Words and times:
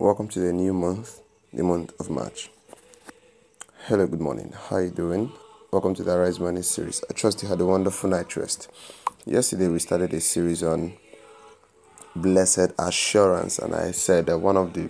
Welcome 0.00 0.28
to 0.28 0.40
the 0.40 0.54
new 0.54 0.72
month, 0.72 1.20
the 1.52 1.62
month 1.62 1.92
of 2.00 2.08
March. 2.08 2.50
Hello, 3.84 4.06
good 4.06 4.22
morning. 4.22 4.54
How 4.56 4.76
are 4.76 4.84
you 4.84 4.90
doing? 4.90 5.30
Welcome 5.72 5.94
to 5.96 6.02
the 6.02 6.12
Arise 6.12 6.40
Morning 6.40 6.62
series. 6.62 7.04
I 7.10 7.12
trust 7.12 7.42
you 7.42 7.50
had 7.50 7.60
a 7.60 7.66
wonderful 7.66 8.08
night 8.08 8.34
rest. 8.34 8.70
Yesterday 9.26 9.68
we 9.68 9.78
started 9.78 10.14
a 10.14 10.20
series 10.22 10.62
on 10.62 10.94
blessed 12.16 12.72
assurance, 12.78 13.58
and 13.58 13.74
I 13.74 13.90
said 13.90 14.24
that 14.28 14.38
one 14.38 14.56
of 14.56 14.72
the 14.72 14.88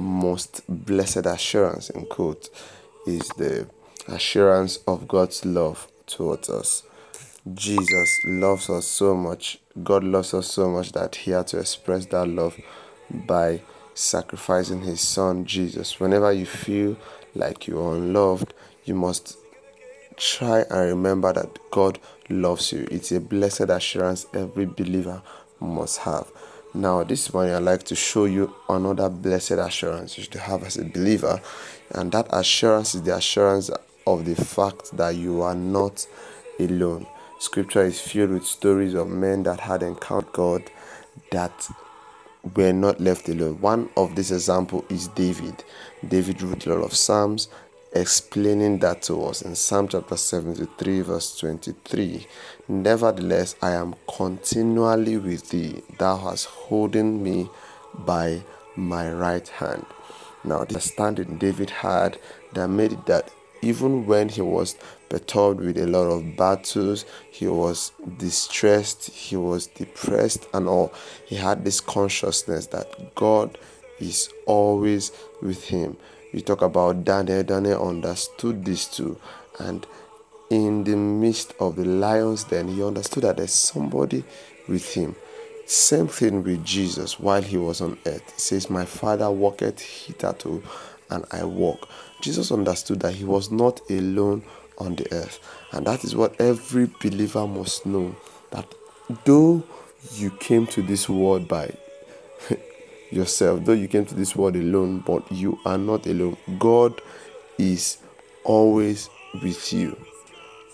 most 0.00 0.62
blessed 0.68 1.24
assurance 1.24 1.88
in 1.88 2.04
quote 2.06 2.48
is 3.06 3.28
the 3.36 3.68
assurance 4.08 4.78
of 4.88 5.06
God's 5.06 5.44
love 5.44 5.86
towards 6.06 6.50
us. 6.50 6.82
Jesus 7.54 8.18
loves 8.24 8.68
us 8.68 8.84
so 8.84 9.14
much. 9.14 9.60
God 9.84 10.02
loves 10.02 10.34
us 10.34 10.48
so 10.48 10.68
much 10.68 10.90
that 10.90 11.14
He 11.14 11.30
had 11.30 11.46
to 11.46 11.60
express 11.60 12.06
that 12.06 12.26
love 12.26 12.56
by 13.08 13.60
sacrificing 13.98 14.82
His 14.82 15.00
Son 15.00 15.44
Jesus. 15.44 15.98
Whenever 15.98 16.32
you 16.32 16.46
feel 16.46 16.96
like 17.34 17.66
you 17.66 17.80
are 17.80 17.96
unloved, 17.96 18.54
you 18.84 18.94
must 18.94 19.36
try 20.16 20.60
and 20.70 20.90
remember 20.90 21.32
that 21.32 21.58
God 21.70 21.98
loves 22.28 22.72
you. 22.72 22.86
It's 22.90 23.12
a 23.12 23.20
blessed 23.20 23.70
assurance 23.70 24.26
every 24.32 24.66
believer 24.66 25.22
must 25.60 25.98
have. 25.98 26.30
Now, 26.74 27.02
this 27.02 27.32
morning, 27.34 27.54
I'd 27.54 27.62
like 27.62 27.82
to 27.84 27.96
show 27.96 28.26
you 28.26 28.54
another 28.68 29.08
blessed 29.08 29.52
assurance 29.52 30.16
you 30.16 30.24
should 30.24 30.34
have 30.34 30.62
as 30.62 30.76
a 30.76 30.84
believer, 30.84 31.40
and 31.90 32.12
that 32.12 32.28
assurance 32.30 32.94
is 32.94 33.02
the 33.02 33.16
assurance 33.16 33.70
of 34.06 34.24
the 34.24 34.36
fact 34.36 34.96
that 34.96 35.16
you 35.16 35.42
are 35.42 35.54
not 35.54 36.06
alone. 36.60 37.06
Scripture 37.40 37.84
is 37.84 38.00
filled 38.00 38.30
with 38.30 38.44
stories 38.44 38.94
of 38.94 39.08
men 39.08 39.42
that 39.44 39.60
had 39.60 39.82
encountered 39.82 40.32
God 40.32 40.62
that 41.32 41.68
were 42.56 42.72
not 42.72 43.00
left 43.00 43.28
alone. 43.28 43.60
One 43.60 43.88
of 43.96 44.14
this 44.14 44.30
example 44.30 44.84
is 44.88 45.08
David. 45.08 45.64
David 46.06 46.42
wrote 46.42 46.66
a 46.66 46.74
lot 46.74 46.84
of 46.84 46.94
Psalms 46.94 47.48
explaining 47.92 48.78
that 48.78 49.02
to 49.02 49.24
us 49.24 49.42
in 49.42 49.54
Psalm 49.54 49.88
chapter 49.88 50.16
73, 50.16 51.00
verse 51.00 51.38
23. 51.38 52.26
Nevertheless, 52.68 53.56
I 53.62 53.72
am 53.72 53.94
continually 54.14 55.16
with 55.16 55.48
thee. 55.50 55.82
Thou 55.98 56.16
hast 56.16 56.46
holding 56.46 57.22
me 57.22 57.48
by 57.94 58.42
my 58.76 59.10
right 59.12 59.48
hand. 59.48 59.86
Now, 60.44 60.58
the 60.58 60.74
understanding 60.74 61.38
David 61.38 61.70
had 61.70 62.18
that 62.52 62.68
made 62.68 62.92
it 62.92 63.06
that 63.06 63.30
even 63.62 64.06
when 64.06 64.28
he 64.28 64.40
was 64.40 64.76
perturbed 65.08 65.60
with 65.60 65.78
a 65.78 65.86
lot 65.86 66.06
of 66.06 66.36
battles, 66.36 67.04
he 67.30 67.46
was 67.46 67.92
distressed, 68.18 69.10
he 69.10 69.36
was 69.36 69.66
depressed, 69.66 70.46
and 70.54 70.68
all. 70.68 70.92
He 71.26 71.36
had 71.36 71.64
this 71.64 71.80
consciousness 71.80 72.66
that 72.68 73.14
God 73.14 73.58
is 73.98 74.28
always 74.46 75.12
with 75.42 75.64
him. 75.64 75.96
You 76.32 76.40
talk 76.40 76.62
about 76.62 77.04
Daniel, 77.04 77.42
Daniel 77.42 77.88
understood 77.88 78.64
this 78.64 78.86
too, 78.86 79.18
and 79.58 79.86
in 80.50 80.84
the 80.84 80.96
midst 80.96 81.54
of 81.60 81.76
the 81.76 81.84
lions, 81.84 82.44
then 82.44 82.68
he 82.68 82.82
understood 82.82 83.24
that 83.24 83.36
there's 83.36 83.52
somebody 83.52 84.24
with 84.66 84.94
him. 84.94 85.14
Same 85.66 86.08
thing 86.08 86.42
with 86.42 86.64
Jesus 86.64 87.20
while 87.20 87.42
he 87.42 87.58
was 87.58 87.82
on 87.82 87.98
earth. 88.06 88.32
He 88.34 88.40
says, 88.40 88.70
My 88.70 88.86
Father 88.86 89.30
walketh 89.30 89.80
hitherto, 89.80 90.62
and 91.10 91.24
I 91.32 91.44
walk. 91.44 91.88
Jesus 92.20 92.50
understood 92.52 93.00
that 93.00 93.14
he 93.14 93.24
was 93.24 93.50
not 93.50 93.80
alone 93.90 94.42
on 94.78 94.94
the 94.96 95.06
earth. 95.12 95.40
And 95.72 95.86
that 95.86 96.04
is 96.04 96.14
what 96.14 96.40
every 96.40 96.90
believer 97.00 97.46
must 97.46 97.86
know 97.86 98.14
that 98.50 98.66
though 99.24 99.62
you 100.14 100.30
came 100.30 100.66
to 100.68 100.82
this 100.82 101.08
world 101.08 101.48
by 101.48 101.74
yourself, 103.10 103.64
though 103.64 103.72
you 103.72 103.88
came 103.88 104.06
to 104.06 104.14
this 104.14 104.36
world 104.36 104.56
alone, 104.56 105.00
but 105.06 105.30
you 105.30 105.58
are 105.64 105.78
not 105.78 106.06
alone. 106.06 106.36
God 106.58 107.00
is 107.58 107.98
always 108.44 109.10
with 109.42 109.72
you. 109.72 109.96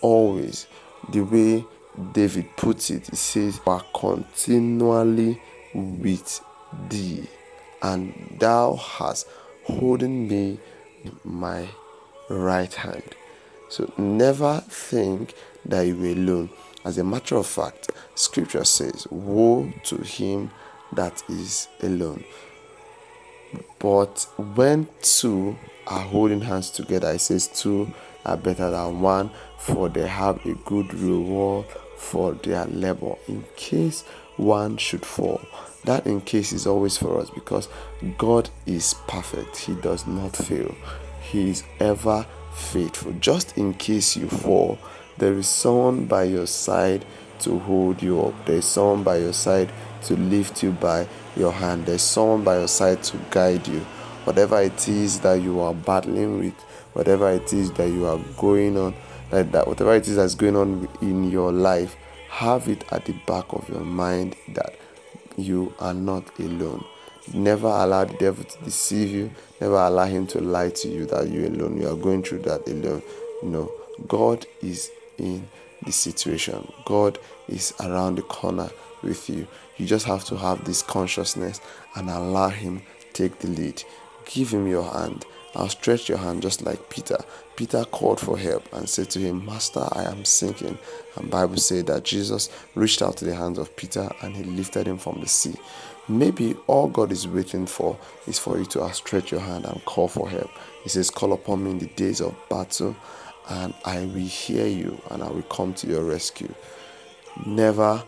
Always. 0.00 0.66
The 1.10 1.20
way 1.20 1.64
David 2.12 2.56
puts 2.56 2.90
it, 2.90 3.08
he 3.08 3.16
says, 3.16 3.60
are 3.66 3.84
continually 3.94 5.40
with 5.74 6.40
thee, 6.88 7.26
and 7.82 8.36
thou 8.38 8.74
hast 8.76 9.26
holding 9.64 10.28
me 10.28 10.58
my 11.24 11.68
right 12.28 12.72
hand. 12.72 13.04
So 13.68 13.92
never 13.98 14.62
think 14.68 15.34
that 15.64 15.82
you 15.82 16.02
are 16.04 16.12
alone. 16.12 16.50
As 16.84 16.98
a 16.98 17.04
matter 17.04 17.36
of 17.36 17.46
fact, 17.46 17.90
scripture 18.14 18.64
says, 18.64 19.06
Woe 19.10 19.72
to 19.84 19.96
him 19.96 20.50
that 20.92 21.22
is 21.28 21.68
alone. 21.82 22.24
But 23.78 24.26
when 24.38 24.88
two 25.02 25.56
are 25.86 26.00
holding 26.00 26.40
hands 26.40 26.70
together, 26.70 27.10
it 27.12 27.20
says 27.20 27.48
two 27.48 27.92
are 28.24 28.36
better 28.36 28.70
than 28.70 29.00
one, 29.00 29.30
for 29.58 29.88
they 29.88 30.06
have 30.06 30.44
a 30.44 30.54
good 30.64 30.92
reward 30.94 31.66
for 31.96 32.34
their 32.34 32.64
labor. 32.66 33.14
In 33.28 33.44
case 33.56 34.02
one 34.36 34.76
should 34.76 35.04
fall, 35.06 35.40
that 35.84 36.06
in 36.06 36.20
case 36.20 36.52
is 36.52 36.66
always 36.66 36.96
for 36.96 37.20
us 37.20 37.30
because 37.30 37.68
God 38.18 38.50
is 38.66 38.94
perfect, 39.06 39.56
He 39.56 39.74
does 39.74 40.06
not 40.06 40.36
fail, 40.36 40.74
He 41.22 41.50
is 41.50 41.64
ever 41.80 42.26
faithful. 42.54 43.12
Just 43.20 43.56
in 43.56 43.74
case 43.74 44.16
you 44.16 44.28
fall, 44.28 44.78
there 45.18 45.34
is 45.34 45.48
someone 45.48 46.06
by 46.06 46.24
your 46.24 46.46
side 46.46 47.04
to 47.40 47.58
hold 47.60 48.02
you 48.02 48.20
up, 48.22 48.46
there's 48.46 48.64
someone 48.64 49.02
by 49.02 49.18
your 49.18 49.32
side 49.32 49.70
to 50.04 50.16
lift 50.16 50.62
you 50.62 50.72
by 50.72 51.06
your 51.36 51.52
hand, 51.52 51.86
there's 51.86 52.02
someone 52.02 52.44
by 52.44 52.58
your 52.58 52.68
side 52.68 53.02
to 53.04 53.18
guide 53.30 53.66
you. 53.68 53.80
Whatever 54.24 54.62
it 54.62 54.88
is 54.88 55.20
that 55.20 55.42
you 55.42 55.60
are 55.60 55.74
battling 55.74 56.38
with, 56.38 56.54
whatever 56.94 57.30
it 57.30 57.52
is 57.52 57.70
that 57.72 57.90
you 57.90 58.06
are 58.06 58.18
going 58.38 58.78
on, 58.78 58.94
like 59.34 59.50
that, 59.52 59.66
whatever 59.66 59.94
it 59.94 60.06
is 60.06 60.16
that's 60.16 60.34
going 60.34 60.56
on 60.56 60.88
in 61.02 61.30
your 61.30 61.52
life, 61.52 61.96
have 62.28 62.68
it 62.68 62.84
at 62.92 63.04
the 63.04 63.12
back 63.26 63.52
of 63.52 63.68
your 63.68 63.80
mind 63.80 64.36
that 64.54 64.76
you 65.36 65.74
are 65.80 65.94
not 65.94 66.38
alone. 66.38 66.84
Never 67.32 67.66
allow 67.66 68.04
the 68.04 68.14
devil 68.14 68.44
to 68.44 68.64
deceive 68.64 69.10
you. 69.10 69.30
Never 69.60 69.76
allow 69.76 70.04
him 70.04 70.26
to 70.28 70.40
lie 70.40 70.70
to 70.70 70.88
you 70.88 71.06
that 71.06 71.28
you're 71.28 71.46
alone. 71.46 71.80
You 71.80 71.88
are 71.88 71.96
going 71.96 72.22
through 72.22 72.40
that 72.40 72.68
alone. 72.68 73.02
No, 73.42 73.72
God 74.06 74.46
is 74.62 74.90
in 75.18 75.48
the 75.84 75.92
situation. 75.92 76.72
God 76.84 77.18
is 77.48 77.74
around 77.80 78.16
the 78.16 78.22
corner 78.22 78.70
with 79.02 79.28
you. 79.28 79.46
You 79.78 79.86
just 79.86 80.06
have 80.06 80.24
to 80.26 80.36
have 80.36 80.64
this 80.64 80.82
consciousness 80.82 81.60
and 81.96 82.08
allow 82.08 82.50
him 82.50 82.82
take 83.12 83.38
the 83.40 83.48
lead. 83.48 83.82
Give 84.26 84.50
him 84.50 84.66
your 84.66 84.84
hand 84.92 85.24
outstretch 85.56 86.08
your 86.08 86.18
hand 86.18 86.42
just 86.42 86.62
like 86.62 86.90
Peter. 86.90 87.18
Peter 87.56 87.84
called 87.84 88.20
for 88.20 88.38
help 88.38 88.70
and 88.72 88.88
said 88.88 89.10
to 89.10 89.18
him, 89.18 89.44
Master, 89.44 89.86
I 89.92 90.04
am 90.04 90.24
sinking. 90.24 90.78
And 91.16 91.30
Bible 91.30 91.56
said 91.56 91.86
that 91.86 92.04
Jesus 92.04 92.50
reached 92.74 93.02
out 93.02 93.16
to 93.18 93.24
the 93.24 93.34
hands 93.34 93.58
of 93.58 93.74
Peter 93.76 94.10
and 94.22 94.34
he 94.34 94.42
lifted 94.44 94.86
him 94.86 94.98
from 94.98 95.20
the 95.20 95.28
sea. 95.28 95.54
Maybe 96.08 96.54
all 96.66 96.88
God 96.88 97.12
is 97.12 97.26
waiting 97.26 97.66
for 97.66 97.98
is 98.26 98.38
for 98.38 98.58
you 98.58 98.66
to 98.66 98.82
outstretch 98.82 99.30
your 99.30 99.40
hand 99.40 99.64
and 99.64 99.84
call 99.84 100.08
for 100.08 100.28
help. 100.28 100.50
He 100.82 100.88
says, 100.88 101.10
Call 101.10 101.32
upon 101.32 101.64
me 101.64 101.70
in 101.70 101.78
the 101.78 101.86
days 101.86 102.20
of 102.20 102.36
battle, 102.50 102.94
and 103.48 103.72
I 103.84 104.00
will 104.00 104.26
hear 104.26 104.66
you 104.66 105.00
and 105.10 105.22
I 105.22 105.28
will 105.28 105.42
come 105.42 105.72
to 105.74 105.86
your 105.86 106.04
rescue. 106.04 106.52
Never 107.46 108.02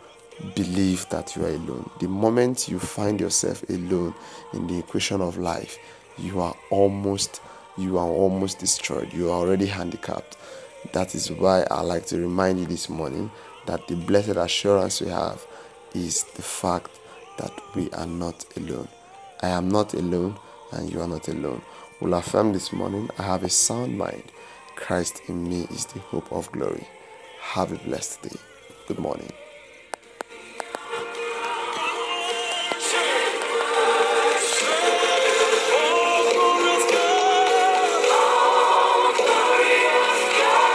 believe 0.54 1.08
that 1.08 1.34
you 1.36 1.44
are 1.44 1.50
alone. 1.50 1.88
The 2.00 2.08
moment 2.08 2.68
you 2.68 2.78
find 2.78 3.20
yourself 3.20 3.68
alone 3.70 4.14
in 4.52 4.66
the 4.66 4.78
equation 4.78 5.20
of 5.20 5.38
life, 5.38 5.78
you 6.18 6.40
are 6.40 6.54
almost 6.70 7.40
you 7.78 7.98
are 7.98 8.08
almost 8.08 8.58
destroyed. 8.58 9.12
You 9.12 9.28
are 9.28 9.34
already 9.34 9.66
handicapped. 9.66 10.36
That 10.92 11.14
is 11.14 11.30
why 11.30 11.66
I 11.70 11.82
like 11.82 12.06
to 12.06 12.18
remind 12.18 12.58
you 12.58 12.66
this 12.66 12.88
morning 12.88 13.30
that 13.66 13.86
the 13.86 13.96
blessed 13.96 14.36
assurance 14.36 15.00
we 15.00 15.08
have 15.08 15.44
is 15.94 16.24
the 16.24 16.42
fact 16.42 16.98
that 17.38 17.52
we 17.74 17.90
are 17.90 18.06
not 18.06 18.46
alone. 18.56 18.88
I 19.42 19.48
am 19.48 19.68
not 19.68 19.92
alone, 19.92 20.38
and 20.72 20.90
you 20.90 21.00
are 21.02 21.08
not 21.08 21.28
alone. 21.28 21.60
We'll 22.00 22.14
affirm 22.14 22.52
this 22.52 22.72
morning 22.72 23.10
I 23.18 23.24
have 23.24 23.44
a 23.44 23.50
sound 23.50 23.98
mind. 23.98 24.32
Christ 24.74 25.20
in 25.28 25.48
me 25.48 25.66
is 25.70 25.86
the 25.86 25.98
hope 26.00 26.32
of 26.32 26.50
glory. 26.52 26.86
Have 27.40 27.72
a 27.72 27.88
blessed 27.88 28.22
day. 28.22 28.36
Good 28.86 28.98
morning. 28.98 29.32